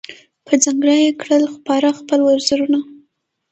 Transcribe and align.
پر 0.45 0.57
ځنګله 0.63 0.95
یې 1.03 1.09
کړل 1.21 1.43
خپاره 1.55 1.97
خپل 1.99 2.19
وزرونه 2.23 2.79